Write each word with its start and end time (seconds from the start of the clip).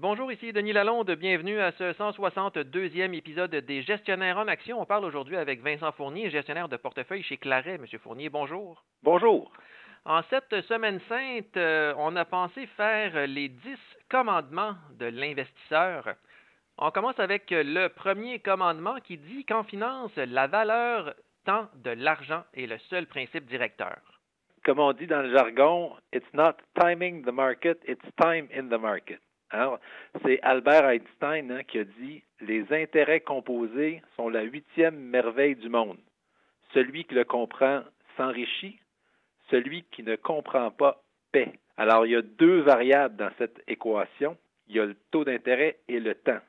Bonjour, 0.00 0.30
ici 0.30 0.52
Denis 0.52 0.72
Lalonde. 0.72 1.10
Bienvenue 1.10 1.58
à 1.58 1.72
ce 1.72 1.92
162e 1.92 3.12
épisode 3.14 3.50
des 3.50 3.82
Gestionnaires 3.82 4.38
en 4.38 4.46
Action. 4.46 4.80
On 4.80 4.86
parle 4.86 5.04
aujourd'hui 5.04 5.36
avec 5.36 5.60
Vincent 5.60 5.90
Fournier, 5.90 6.30
gestionnaire 6.30 6.68
de 6.68 6.76
portefeuille 6.76 7.24
chez 7.24 7.36
Claret. 7.36 7.78
Monsieur 7.78 7.98
Fournier, 7.98 8.28
bonjour. 8.28 8.84
Bonjour. 9.02 9.50
En 10.04 10.22
cette 10.30 10.60
semaine 10.68 11.00
sainte, 11.08 11.56
euh, 11.56 11.94
on 11.98 12.14
a 12.14 12.24
pensé 12.24 12.66
faire 12.76 13.26
les 13.26 13.48
10 13.48 13.76
commandements 14.08 14.76
de 15.00 15.06
l'investisseur. 15.06 16.14
On 16.76 16.92
commence 16.92 17.18
avec 17.18 17.50
le 17.50 17.88
premier 17.88 18.38
commandement 18.38 19.00
qui 19.00 19.18
dit 19.18 19.44
qu'en 19.46 19.64
finance, 19.64 20.14
la 20.14 20.46
valeur 20.46 21.12
temps 21.44 21.66
de 21.74 21.90
l'argent 21.90 22.44
est 22.54 22.66
le 22.66 22.78
seul 22.88 23.08
principe 23.08 23.46
directeur. 23.46 23.98
Comme 24.64 24.78
on 24.78 24.92
dit 24.92 25.08
dans 25.08 25.22
le 25.22 25.36
jargon, 25.36 25.96
it's 26.12 26.32
not 26.34 26.54
timing 26.80 27.24
the 27.24 27.32
market, 27.32 27.80
it's 27.88 28.06
time 28.16 28.46
in 28.56 28.68
the 28.68 28.80
market. 28.80 29.18
Alors, 29.50 29.80
c'est 30.24 30.40
Albert 30.42 30.86
Einstein 30.86 31.50
hein, 31.50 31.62
qui 31.66 31.78
a 31.78 31.84
dit 31.84 32.22
Les 32.40 32.64
intérêts 32.72 33.20
composés 33.20 34.02
sont 34.16 34.28
la 34.28 34.42
huitième 34.42 34.96
merveille 34.96 35.56
du 35.56 35.68
monde. 35.68 35.98
Celui 36.74 37.04
qui 37.04 37.14
le 37.14 37.24
comprend 37.24 37.82
s'enrichit, 38.16 38.78
celui 39.50 39.84
qui 39.84 40.02
ne 40.02 40.16
comprend 40.16 40.70
pas 40.70 41.02
paie. 41.32 41.52
Alors, 41.78 42.04
il 42.04 42.12
y 42.12 42.16
a 42.16 42.22
deux 42.22 42.60
variables 42.60 43.16
dans 43.16 43.30
cette 43.38 43.62
équation. 43.66 44.36
Il 44.68 44.76
y 44.76 44.80
a 44.80 44.84
le 44.84 44.96
taux 45.10 45.24
d'intérêt 45.24 45.78
et 45.88 46.00
le 46.00 46.14
temps. 46.14 46.40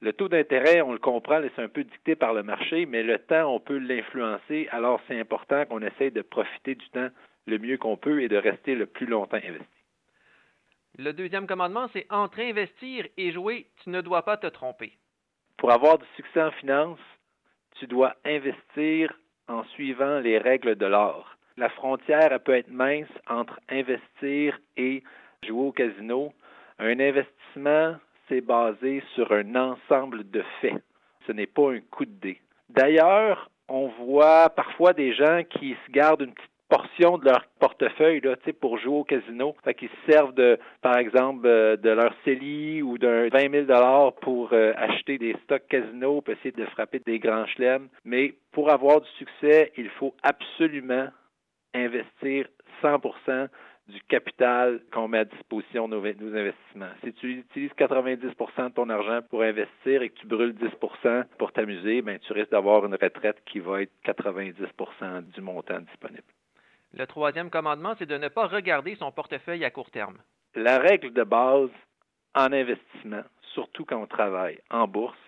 Le 0.00 0.12
taux 0.12 0.28
d'intérêt, 0.28 0.82
on 0.82 0.92
le 0.92 0.98
comprend, 0.98 1.40
c'est 1.54 1.62
un 1.62 1.68
peu 1.68 1.84
dicté 1.84 2.16
par 2.16 2.34
le 2.34 2.42
marché, 2.42 2.84
mais 2.84 3.02
le 3.02 3.18
temps, 3.18 3.54
on 3.54 3.60
peut 3.60 3.78
l'influencer. 3.78 4.68
Alors, 4.72 5.00
c'est 5.06 5.18
important 5.18 5.64
qu'on 5.66 5.82
essaye 5.82 6.10
de 6.10 6.22
profiter 6.22 6.74
du 6.74 6.88
temps 6.90 7.08
le 7.46 7.58
mieux 7.58 7.78
qu'on 7.78 7.96
peut 7.96 8.22
et 8.22 8.28
de 8.28 8.36
rester 8.36 8.74
le 8.74 8.86
plus 8.86 9.06
longtemps 9.06 9.36
investi. 9.36 9.83
Le 10.96 11.12
deuxième 11.12 11.48
commandement, 11.48 11.88
c'est 11.92 12.06
entre 12.08 12.38
investir 12.38 13.06
et 13.16 13.32
jouer, 13.32 13.66
tu 13.82 13.90
ne 13.90 14.00
dois 14.00 14.22
pas 14.22 14.36
te 14.36 14.46
tromper. 14.46 14.92
Pour 15.56 15.72
avoir 15.72 15.98
du 15.98 16.04
succès 16.14 16.40
en 16.40 16.52
finance, 16.52 17.00
tu 17.76 17.88
dois 17.88 18.14
investir 18.24 19.12
en 19.48 19.64
suivant 19.74 20.20
les 20.20 20.38
règles 20.38 20.76
de 20.76 20.86
l'art. 20.86 21.36
La 21.56 21.68
frontière 21.68 22.38
peut 22.44 22.54
être 22.54 22.70
mince 22.70 23.08
entre 23.28 23.58
investir 23.68 24.56
et 24.76 25.02
jouer 25.44 25.66
au 25.66 25.72
casino. 25.72 26.32
Un 26.78 27.00
investissement, 27.00 27.96
c'est 28.28 28.40
basé 28.40 29.02
sur 29.14 29.32
un 29.32 29.54
ensemble 29.56 30.30
de 30.30 30.44
faits. 30.60 30.82
Ce 31.26 31.32
n'est 31.32 31.48
pas 31.48 31.72
un 31.72 31.80
coup 31.80 32.04
de 32.04 32.20
dé. 32.20 32.40
D'ailleurs, 32.68 33.50
on 33.68 33.88
voit 33.88 34.48
parfois 34.50 34.92
des 34.92 35.12
gens 35.12 35.42
qui 35.50 35.76
se 35.86 35.92
gardent 35.92 36.22
une 36.22 36.34
petite 36.34 36.50
portion 36.68 37.18
de 37.18 37.26
leur 37.26 37.44
portefeuille 37.60 38.20
là, 38.20 38.36
pour 38.60 38.78
jouer 38.78 38.96
au 38.96 39.04
casino. 39.04 39.54
Fait 39.64 39.74
qu'ils 39.74 39.88
se 39.88 40.12
servent 40.12 40.34
de, 40.34 40.58
par 40.82 40.96
exemple, 40.96 41.46
euh, 41.46 41.76
de 41.76 41.90
leur 41.90 42.14
CELI 42.24 42.82
ou 42.82 42.98
d'un 42.98 43.28
20 43.28 43.66
000 43.66 44.10
pour 44.20 44.52
euh, 44.52 44.72
acheter 44.76 45.18
des 45.18 45.36
stocks 45.44 45.66
casino 45.68 46.20
pour 46.20 46.34
essayer 46.34 46.52
de 46.52 46.64
frapper 46.66 47.00
des 47.00 47.18
grands 47.18 47.46
chelems. 47.46 47.88
Mais 48.04 48.34
pour 48.52 48.70
avoir 48.70 49.00
du 49.00 49.08
succès, 49.18 49.72
il 49.76 49.88
faut 49.90 50.14
absolument 50.22 51.08
investir 51.74 52.46
100 52.82 53.00
du 53.88 54.00
capital 54.08 54.80
qu'on 54.92 55.08
met 55.08 55.18
à 55.18 55.24
disposition 55.24 55.88
de 55.88 55.96
nos, 55.96 56.00
nos, 56.00 56.36
investissements. 56.36 56.90
Si 57.04 57.12
tu 57.14 57.40
utilises 57.40 57.70
90% 57.72 58.68
de 58.68 58.72
ton 58.72 58.88
argent 58.88 59.20
pour 59.28 59.42
investir 59.42 60.02
et 60.02 60.08
que 60.08 60.18
tu 60.18 60.26
brûles 60.26 60.54
10% 60.54 61.24
pour 61.38 61.52
t'amuser, 61.52 62.00
ben, 62.00 62.18
tu 62.18 62.32
risques 62.32 62.50
d'avoir 62.50 62.86
une 62.86 62.94
retraite 62.94 63.42
qui 63.44 63.58
va 63.58 63.82
être 63.82 63.92
90% 64.06 65.22
du 65.30 65.40
montant 65.42 65.80
disponible. 65.80 66.22
Le 66.96 67.06
troisième 67.08 67.50
commandement, 67.50 67.94
c'est 67.98 68.06
de 68.06 68.16
ne 68.16 68.28
pas 68.28 68.46
regarder 68.46 68.94
son 68.96 69.10
portefeuille 69.10 69.64
à 69.64 69.70
court 69.70 69.90
terme. 69.90 70.18
La 70.54 70.78
règle 70.78 71.12
de 71.12 71.24
base 71.24 71.70
en 72.36 72.52
investissement, 72.52 73.22
surtout 73.52 73.84
quand 73.84 74.00
on 74.00 74.06
travaille 74.06 74.60
en 74.70 74.86
bourse, 74.86 75.18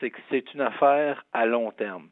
c'est 0.00 0.10
que 0.10 0.18
c'est 0.28 0.52
une 0.54 0.60
affaire 0.60 1.24
à 1.32 1.46
long 1.46 1.70
terme. 1.70 2.08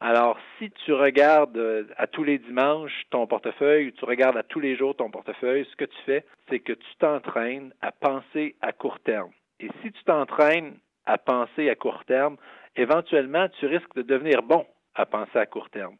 Alors, 0.00 0.38
si 0.58 0.70
tu 0.70 0.94
regardes 0.94 1.56
euh, 1.58 1.84
à 1.98 2.06
tous 2.06 2.24
les 2.24 2.38
dimanches 2.38 3.04
ton 3.10 3.26
portefeuille, 3.26 3.92
tu 3.92 4.04
regardes 4.06 4.38
à 4.38 4.42
tous 4.42 4.60
les 4.60 4.76
jours 4.76 4.96
ton 4.96 5.10
portefeuille, 5.10 5.68
ce 5.70 5.76
que 5.76 5.84
tu 5.84 6.02
fais, 6.06 6.24
c'est 6.48 6.58
que 6.58 6.72
tu 6.72 6.96
t'entraînes 6.98 7.72
à 7.82 7.92
penser 7.92 8.56
à 8.62 8.72
court 8.72 8.98
terme. 9.00 9.30
Et 9.60 9.68
si 9.82 9.92
tu 9.92 10.04
t'entraînes 10.04 10.78
à 11.04 11.18
penser 11.18 11.68
à 11.68 11.74
court 11.74 12.04
terme, 12.06 12.36
éventuellement, 12.76 13.48
tu 13.60 13.66
risques 13.66 13.94
de 13.94 14.02
devenir 14.02 14.42
bon 14.42 14.66
à 14.94 15.04
penser 15.04 15.38
à 15.38 15.46
court 15.46 15.68
terme. 15.68 15.96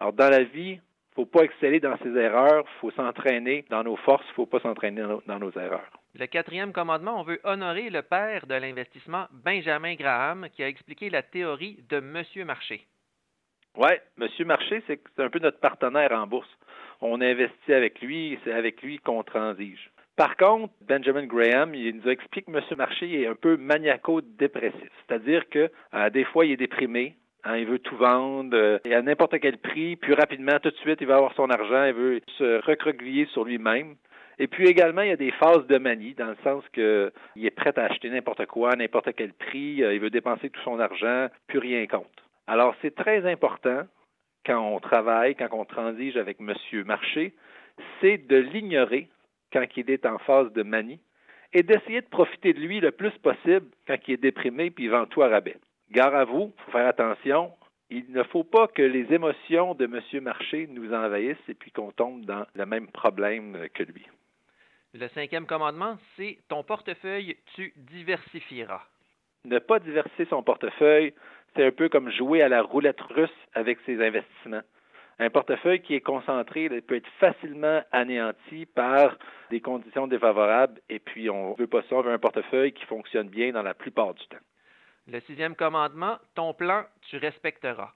Alors, 0.00 0.12
dans 0.12 0.28
la 0.28 0.42
vie, 0.42 0.80
faut 1.18 1.26
pas 1.26 1.42
exceller 1.42 1.80
dans 1.80 1.98
ses 1.98 2.16
erreurs, 2.16 2.62
il 2.64 2.80
faut 2.80 2.92
s'entraîner 2.92 3.64
dans 3.70 3.82
nos 3.82 3.96
forces, 3.96 4.24
il 4.26 4.30
ne 4.30 4.34
faut 4.34 4.46
pas 4.46 4.60
s'entraîner 4.60 5.02
dans 5.26 5.38
nos 5.40 5.50
erreurs. 5.50 5.90
Le 6.14 6.26
quatrième 6.26 6.72
commandement, 6.72 7.18
on 7.18 7.24
veut 7.24 7.40
honorer 7.42 7.90
le 7.90 8.02
père 8.02 8.46
de 8.46 8.54
l'investissement, 8.54 9.26
Benjamin 9.32 9.96
Graham, 9.96 10.46
qui 10.52 10.62
a 10.62 10.68
expliqué 10.68 11.10
la 11.10 11.22
théorie 11.22 11.80
de 11.88 11.98
Monsieur 11.98 12.44
Marché. 12.44 12.86
Oui, 13.76 13.90
Monsieur 14.16 14.44
Marché, 14.44 14.80
c'est 14.86 15.00
un 15.18 15.28
peu 15.28 15.40
notre 15.40 15.58
partenaire 15.58 16.12
en 16.12 16.28
bourse. 16.28 16.48
On 17.00 17.20
investit 17.20 17.72
avec 17.72 18.00
lui, 18.00 18.38
c'est 18.44 18.52
avec 18.52 18.80
lui 18.82 18.98
qu'on 18.98 19.24
transige. 19.24 19.90
Par 20.14 20.36
contre, 20.36 20.72
Benjamin 20.82 21.26
Graham, 21.26 21.74
il 21.74 21.96
nous 21.96 22.08
explique 22.08 22.46
que 22.46 22.52
Monsieur 22.52 22.76
Marché 22.76 23.22
est 23.22 23.26
un 23.26 23.34
peu 23.34 23.56
maniaco-dépressif, 23.56 24.90
c'est-à-dire 25.08 25.48
que 25.48 25.68
euh, 25.94 26.10
des 26.10 26.24
fois 26.24 26.46
il 26.46 26.52
est 26.52 26.56
déprimé, 26.56 27.16
Hein, 27.48 27.56
il 27.56 27.66
veut 27.66 27.78
tout 27.78 27.96
vendre 27.96 28.54
euh, 28.54 28.78
et 28.84 28.94
à 28.94 29.00
n'importe 29.00 29.40
quel 29.40 29.56
prix, 29.56 29.96
puis 29.96 30.12
rapidement, 30.12 30.58
tout 30.62 30.70
de 30.70 30.76
suite, 30.76 30.98
il 31.00 31.06
va 31.06 31.16
avoir 31.16 31.32
son 31.32 31.48
argent, 31.48 31.84
il 31.84 31.94
veut 31.94 32.20
se 32.36 32.60
recroqueviller 32.66 33.24
sur 33.32 33.44
lui-même. 33.44 33.96
Et 34.38 34.48
puis 34.48 34.68
également, 34.68 35.00
il 35.00 35.08
y 35.08 35.12
a 35.12 35.16
des 35.16 35.30
phases 35.30 35.66
de 35.66 35.78
manie, 35.78 36.12
dans 36.12 36.26
le 36.26 36.36
sens 36.44 36.62
qu'il 36.74 37.10
est 37.46 37.56
prêt 37.56 37.72
à 37.76 37.84
acheter 37.84 38.10
n'importe 38.10 38.44
quoi, 38.44 38.76
n'importe 38.76 39.14
quel 39.16 39.32
prix, 39.32 39.82
euh, 39.82 39.94
il 39.94 40.00
veut 40.00 40.10
dépenser 40.10 40.50
tout 40.50 40.60
son 40.60 40.78
argent, 40.78 41.28
plus 41.46 41.58
rien 41.58 41.86
compte. 41.86 42.22
Alors, 42.46 42.74
c'est 42.82 42.94
très 42.94 43.24
important 43.24 43.84
quand 44.44 44.60
on 44.60 44.78
travaille, 44.78 45.34
quand 45.34 45.48
on 45.52 45.64
transige 45.64 46.18
avec 46.18 46.40
Monsieur 46.40 46.84
Marché, 46.84 47.32
c'est 48.02 48.18
de 48.18 48.36
l'ignorer 48.36 49.08
quand 49.54 49.64
il 49.74 49.90
est 49.90 50.04
en 50.04 50.18
phase 50.18 50.52
de 50.52 50.62
manie 50.62 51.00
et 51.54 51.62
d'essayer 51.62 52.02
de 52.02 52.08
profiter 52.08 52.52
de 52.52 52.60
lui 52.60 52.80
le 52.80 52.90
plus 52.90 53.16
possible 53.22 53.66
quand 53.86 53.96
il 54.06 54.14
est 54.14 54.18
déprimé 54.18 54.70
puis 54.70 54.84
il 54.84 54.90
vend 54.90 55.06
tout 55.06 55.22
à 55.22 55.28
rabais. 55.28 55.56
Gare 55.90 56.14
à 56.14 56.24
vous, 56.24 56.52
il 56.56 56.64
faut 56.64 56.70
faire 56.72 56.86
attention. 56.86 57.52
Il 57.90 58.12
ne 58.12 58.22
faut 58.22 58.44
pas 58.44 58.68
que 58.68 58.82
les 58.82 59.12
émotions 59.14 59.74
de 59.74 59.86
M. 59.86 60.22
Marché 60.22 60.66
nous 60.68 60.92
envahissent 60.92 61.48
et 61.48 61.54
puis 61.54 61.70
qu'on 61.70 61.90
tombe 61.90 62.24
dans 62.26 62.46
le 62.54 62.66
même 62.66 62.88
problème 62.88 63.68
que 63.72 63.82
lui. 63.82 64.06
Le 64.92 65.08
cinquième 65.08 65.46
commandement, 65.46 65.96
c'est 66.16 66.38
ton 66.48 66.62
portefeuille, 66.62 67.36
tu 67.54 67.72
diversifieras. 67.76 68.82
Ne 69.44 69.58
pas 69.58 69.78
diversifier 69.78 70.26
son 70.26 70.42
portefeuille, 70.42 71.14
c'est 71.54 71.64
un 71.64 71.70
peu 71.70 71.88
comme 71.88 72.10
jouer 72.10 72.42
à 72.42 72.48
la 72.48 72.62
roulette 72.62 73.00
russe 73.00 73.30
avec 73.54 73.78
ses 73.86 74.04
investissements. 74.04 74.62
Un 75.18 75.30
portefeuille 75.30 75.80
qui 75.80 75.94
est 75.94 76.00
concentré 76.00 76.68
peut 76.82 76.96
être 76.96 77.08
facilement 77.18 77.82
anéanti 77.92 78.66
par 78.66 79.16
des 79.50 79.60
conditions 79.60 80.06
défavorables 80.06 80.80
et 80.88 80.98
puis 80.98 81.30
on 81.30 81.52
ne 81.52 81.56
veut 81.56 81.66
pas 81.66 81.82
ça, 81.88 81.96
on 81.96 82.02
veut 82.02 82.12
un 82.12 82.18
portefeuille 82.18 82.72
qui 82.72 82.84
fonctionne 82.84 83.28
bien 83.28 83.52
dans 83.52 83.62
la 83.62 83.74
plupart 83.74 84.14
du 84.14 84.26
temps. 84.26 84.36
Le 85.10 85.20
sixième 85.20 85.56
commandement, 85.56 86.18
ton 86.34 86.52
plan, 86.52 86.84
tu 87.08 87.16
respecteras. 87.16 87.92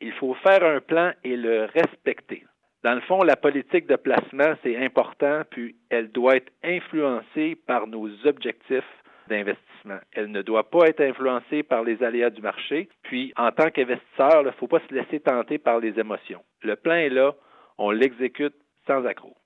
Il 0.00 0.12
faut 0.12 0.34
faire 0.34 0.62
un 0.62 0.80
plan 0.80 1.12
et 1.24 1.34
le 1.34 1.64
respecter. 1.64 2.44
Dans 2.84 2.94
le 2.94 3.00
fond, 3.02 3.22
la 3.22 3.36
politique 3.36 3.86
de 3.86 3.96
placement, 3.96 4.54
c'est 4.62 4.76
important, 4.76 5.44
puis 5.48 5.76
elle 5.88 6.12
doit 6.12 6.36
être 6.36 6.52
influencée 6.62 7.54
par 7.54 7.86
nos 7.86 8.10
objectifs 8.26 8.84
d'investissement. 9.28 9.98
Elle 10.12 10.30
ne 10.30 10.42
doit 10.42 10.68
pas 10.68 10.88
être 10.88 11.00
influencée 11.00 11.62
par 11.62 11.84
les 11.84 12.02
aléas 12.02 12.28
du 12.28 12.42
marché. 12.42 12.90
Puis, 13.04 13.32
en 13.36 13.50
tant 13.50 13.70
qu'investisseur, 13.70 14.42
il 14.42 14.46
ne 14.46 14.50
faut 14.50 14.66
pas 14.66 14.80
se 14.80 14.94
laisser 14.94 15.20
tenter 15.20 15.56
par 15.56 15.78
les 15.78 15.98
émotions. 15.98 16.44
Le 16.60 16.76
plan 16.76 16.96
est 16.96 17.08
là, 17.08 17.34
on 17.78 17.90
l'exécute 17.92 18.56
sans 18.86 19.06
accroc. 19.06 19.36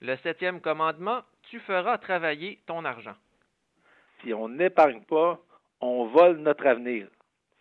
Le 0.00 0.16
septième 0.16 0.60
commandement, 0.60 1.20
tu 1.42 1.60
feras 1.60 1.98
travailler 1.98 2.58
ton 2.66 2.84
argent. 2.84 3.14
Si 4.22 4.34
on 4.34 4.48
n'épargne 4.48 5.02
pas, 5.02 5.38
on 5.80 6.06
vole 6.06 6.38
notre 6.38 6.66
avenir. 6.66 7.08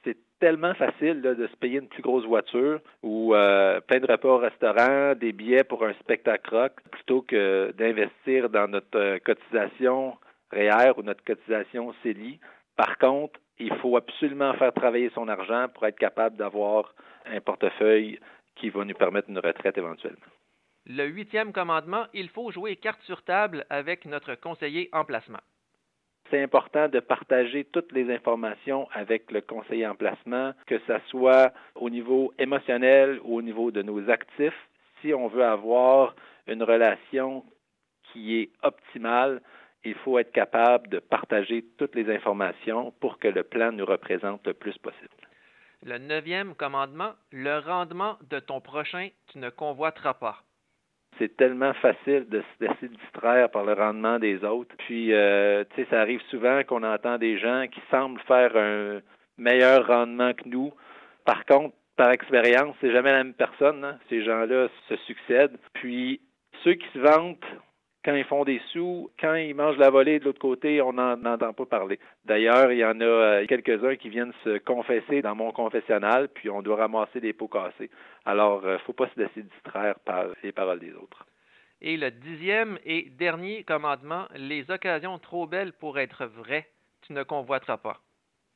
C'est 0.03 0.17
tellement 0.39 0.73
facile 0.75 1.21
de 1.21 1.47
se 1.47 1.55
payer 1.57 1.79
une 1.79 1.87
plus 1.87 2.01
grosse 2.01 2.25
voiture 2.25 2.79
ou 3.01 3.33
euh, 3.33 3.79
plein 3.81 3.99
de 3.99 4.11
repas 4.11 4.29
au 4.29 4.37
restaurant, 4.37 5.15
des 5.15 5.31
billets 5.31 5.63
pour 5.63 5.83
un 5.85 5.93
spectacle 5.95 6.55
rock, 6.55 6.73
plutôt 6.91 7.21
que 7.21 7.73
d'investir 7.77 8.49
dans 8.49 8.67
notre 8.67 8.97
euh, 8.97 9.19
cotisation 9.19 10.15
REER 10.51 10.93
ou 10.97 11.03
notre 11.03 11.23
cotisation 11.23 11.93
CELI. 12.03 12.39
Par 12.75 12.97
contre, 12.97 13.39
il 13.57 13.73
faut 13.75 13.97
absolument 13.97 14.53
faire 14.53 14.73
travailler 14.73 15.09
son 15.15 15.27
argent 15.27 15.67
pour 15.73 15.85
être 15.85 15.97
capable 15.97 16.35
d'avoir 16.37 16.93
un 17.25 17.39
portefeuille 17.39 18.19
qui 18.55 18.69
va 18.69 18.85
nous 18.85 18.93
permettre 18.93 19.29
une 19.29 19.39
retraite 19.39 19.77
éventuellement. 19.77 20.19
Le 20.85 21.05
huitième 21.07 21.51
commandement, 21.51 22.05
il 22.13 22.29
faut 22.29 22.51
jouer 22.51 22.75
carte 22.75 23.01
sur 23.03 23.23
table 23.23 23.65
avec 23.69 24.05
notre 24.05 24.35
conseiller 24.35 24.89
en 24.93 25.03
placement 25.03 25.39
c'est 26.29 26.41
important 26.41 26.87
de 26.87 26.99
partager 26.99 27.65
toutes 27.65 27.91
les 27.91 28.13
informations 28.13 28.87
avec 28.91 29.31
le 29.31 29.41
conseiller 29.41 29.85
en 29.87 29.95
placement, 29.95 30.53
que 30.65 30.79
ce 30.87 30.93
soit 31.07 31.53
au 31.75 31.89
niveau 31.89 32.33
émotionnel 32.39 33.19
ou 33.23 33.37
au 33.37 33.41
niveau 33.41 33.71
de 33.71 33.81
nos 33.81 34.09
actifs. 34.09 34.69
Si 35.01 35.13
on 35.13 35.27
veut 35.27 35.45
avoir 35.45 36.15
une 36.47 36.63
relation 36.63 37.45
qui 38.11 38.39
est 38.39 38.49
optimale, 38.63 39.41
il 39.83 39.93
faut 39.95 40.17
être 40.17 40.31
capable 40.31 40.87
de 40.89 40.99
partager 40.99 41.63
toutes 41.77 41.95
les 41.95 42.13
informations 42.13 42.91
pour 42.99 43.19
que 43.19 43.27
le 43.27 43.43
plan 43.43 43.71
nous 43.71 43.85
représente 43.85 44.45
le 44.47 44.53
plus 44.53 44.77
possible. 44.79 45.09
Le 45.83 45.99
neuvième 45.99 46.55
commandement, 46.55 47.13
le 47.31 47.59
rendement 47.59 48.17
de 48.29 48.39
ton 48.39 48.61
prochain, 48.61 49.09
tu 49.27 49.37
ne 49.37 49.49
convoiteras 49.49 50.15
pas. 50.15 50.41
C'est 51.17 51.37
tellement 51.37 51.73
facile 51.73 52.27
de 52.29 52.41
se 52.41 52.65
laisser 52.65 52.89
distraire 52.89 53.49
par 53.49 53.63
le 53.63 53.73
rendement 53.73 54.19
des 54.19 54.43
autres. 54.43 54.75
Puis, 54.79 55.13
euh, 55.13 55.63
tu 55.69 55.81
sais, 55.81 55.87
ça 55.89 56.01
arrive 56.01 56.21
souvent 56.29 56.63
qu'on 56.63 56.83
entend 56.83 57.17
des 57.17 57.37
gens 57.37 57.65
qui 57.71 57.81
semblent 57.89 58.19
faire 58.21 58.55
un 58.55 58.99
meilleur 59.37 59.87
rendement 59.87 60.33
que 60.33 60.47
nous. 60.47 60.73
Par 61.25 61.45
contre, 61.45 61.75
par 61.95 62.11
expérience, 62.11 62.75
c'est 62.81 62.91
jamais 62.91 63.11
la 63.11 63.23
même 63.23 63.33
personne. 63.33 63.83
Hein. 63.83 63.97
Ces 64.09 64.23
gens-là 64.23 64.67
se 64.89 64.95
succèdent. 65.07 65.57
Puis, 65.73 66.19
ceux 66.63 66.73
qui 66.73 66.87
se 66.93 66.99
vantent 66.99 67.45
quand 68.05 68.13
ils 68.13 68.23
font 68.23 68.45
des 68.45 68.61
sous, 68.71 69.09
quand 69.19 69.33
ils 69.33 69.55
mangent 69.55 69.79
la 69.79 69.89
volée 69.89 70.19
de 70.19 70.25
l'autre 70.25 70.39
côté, 70.39 70.79
on 70.79 70.93
n'en 70.93 71.25
entend 71.25 71.53
pas 71.53 71.65
parler. 71.65 71.99
D'ailleurs, 72.23 72.71
il 72.71 72.77
y 72.77 72.85
en 72.85 73.01
a 73.01 73.03
euh, 73.03 73.45
quelques-uns 73.47 73.95
qui 73.95 74.09
viennent 74.09 74.33
se 74.43 74.59
confesser 74.59 75.23
dans 75.23 75.33
mon 75.33 75.51
confessionnal, 75.51 76.29
puis 76.29 76.51
on 76.51 76.61
doit 76.61 76.75
ramasser 76.75 77.19
des 77.19 77.33
pots 77.33 77.47
cassés. 77.47 77.89
Alors, 78.23 78.61
il 78.63 78.69
euh, 78.69 78.73
ne 78.73 78.77
faut 78.79 78.93
pas 78.93 79.09
se 79.09 79.19
laisser 79.19 79.41
distraire 79.41 79.95
par 80.05 80.25
les 80.43 80.51
paroles 80.51 80.79
des 80.79 80.93
autres. 80.93 81.25
Et 81.81 81.97
le 81.97 82.11
dixième 82.11 82.77
et 82.85 83.09
dernier 83.09 83.63
commandement, 83.63 84.25
les 84.35 84.69
occasions 84.69 85.17
trop 85.17 85.47
belles 85.47 85.73
pour 85.73 85.97
être 85.97 86.25
vraies, 86.25 86.69
tu 87.01 87.13
ne 87.13 87.23
convoiteras 87.23 87.77
pas. 87.77 88.04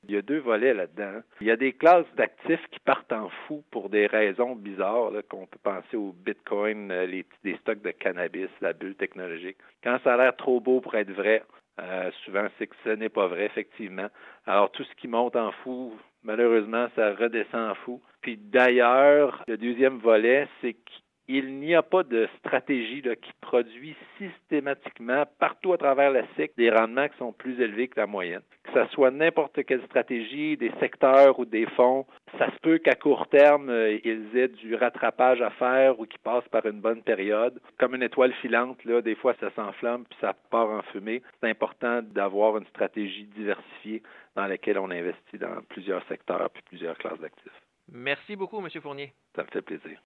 Il 0.08 0.16
y 0.16 0.18
a 0.18 0.22
deux 0.22 0.40
volets 0.40 0.74
là-dedans. 0.74 1.22
Il 1.42 1.48
y 1.48 1.52
a 1.52 1.58
des 1.58 1.74
classes 1.74 2.06
d'actifs 2.16 2.66
qui 2.72 2.80
partent 2.80 3.12
en 3.12 3.30
fou 3.30 3.64
pour 3.72 3.90
des 3.90 4.08
raisons 4.08 4.56
bizarres, 4.56 5.12
qu'on 5.30 5.46
peut 5.46 5.60
penser 5.62 5.98
au 5.98 6.14
Bitcoin, 6.14 6.92
euh, 6.92 7.06
les, 7.06 7.26
des 7.44 7.58
stocks 7.58 7.82
de 7.82 7.92
cannabis, 7.92 8.50
la 8.62 8.74
bulle 8.74 8.96
technologique. 8.96 9.58
Quand 9.84 10.00
ça 10.04 10.14
a 10.14 10.18
l'air 10.18 10.36
trop 10.36 10.60
beau 10.62 10.80
pour 10.80 10.96
être 10.96 11.12
vrai, 11.12 11.44
euh, 11.82 12.12
souvent 12.26 12.48
c'est 12.58 12.68
que 12.68 12.76
ce 12.84 12.90
n'est 12.90 13.10
pas 13.10 13.28
vrai, 13.28 13.46
effectivement. 13.46 14.08
Alors 14.46 14.72
tout 14.72 14.84
ce 14.84 14.96
qui 14.96 15.08
monte 15.08 15.36
en 15.36 15.52
fou, 15.64 15.94
malheureusement, 16.24 16.88
ça 16.96 17.14
redescend 17.14 17.72
en 17.72 17.76
fou. 17.76 18.02
Puis 18.22 18.38
d'ailleurs, 18.38 19.44
le 19.48 19.58
deuxième 19.58 20.00
volet, 20.00 20.48
c'est 20.62 20.74
qu'il 20.74 21.04
il 21.32 21.60
n'y 21.60 21.76
a 21.76 21.84
pas 21.84 22.02
de 22.02 22.28
stratégie 22.40 23.04
qui 23.04 23.32
produit 23.40 23.96
systématiquement 24.18 25.26
partout 25.38 25.74
à 25.74 25.78
travers 25.78 26.10
le 26.10 26.24
cycle 26.36 26.56
des 26.58 26.72
rendements 26.72 27.08
qui 27.08 27.18
sont 27.20 27.32
plus 27.32 27.62
élevés 27.62 27.88
que 27.88 28.00
la 28.00 28.08
moyenne. 28.08 28.42
Que 28.72 28.86
ce 28.86 28.92
soit 28.94 29.12
n'importe 29.12 29.64
quelle 29.66 29.84
stratégie, 29.86 30.56
des 30.58 30.72
secteurs 30.80 31.40
ou 31.40 31.46
des 31.46 31.66
fonds, 31.76 32.06
ça 32.38 32.52
se 32.52 32.60
peut 32.60 32.78
qu'à 32.78 32.96
court 32.96 33.28
terme, 33.28 33.70
euh, 33.70 33.98
ils 34.04 34.38
aient 34.38 34.48
du 34.48 34.76
rattrapage 34.76 35.42
à 35.42 35.50
faire 35.52 36.00
ou 36.00 36.06
qu'ils 36.06 36.20
passent 36.20 36.48
par 36.50 36.66
une 36.66 36.80
bonne 36.80 37.02
période. 37.02 37.60
Comme 37.80 37.96
une 37.96 38.04
étoile 38.04 38.34
filante, 38.42 38.84
là, 38.86 39.02
des 39.02 39.16
fois 39.16 39.34
ça 39.40 39.50
s'enflamme 39.56 40.06
puis 40.06 40.18
ça 40.22 40.34
part 40.52 40.70
en 40.70 40.84
fumée. 40.84 41.24
C'est 41.42 41.50
important 41.50 42.02
d'avoir 42.04 42.58
une 42.58 42.66
stratégie 42.68 43.26
diversifiée 43.36 44.04
dans 44.36 44.46
laquelle 44.46 44.78
on 44.78 44.92
investit 44.92 45.38
dans 45.40 45.62
plusieurs 45.70 46.06
secteurs 46.08 46.50
puis 46.52 46.62
plusieurs 46.68 46.98
classes 46.98 47.20
d'actifs. 47.20 47.62
Merci 47.92 48.36
beaucoup, 48.36 48.60
M. 48.60 48.70
Fournier. 48.82 49.14
Ça 49.36 49.44
me 49.44 49.48
fait 49.48 49.64
plaisir. 49.64 49.98